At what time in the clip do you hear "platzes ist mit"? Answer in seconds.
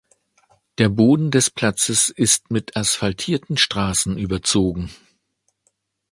1.51-2.75